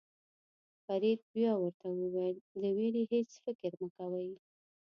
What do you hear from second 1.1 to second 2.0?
بیا ورته